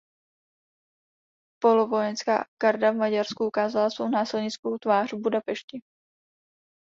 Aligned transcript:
Polovojenská 1.63 2.35
garda 2.63 2.87
v 2.91 2.95
Maďarsku 3.03 3.41
ukázala 3.47 3.89
svou 3.89 4.09
násilnickou 4.09 4.77
tvář 4.77 5.13
v 5.13 5.21
Budapešti. 5.21 5.81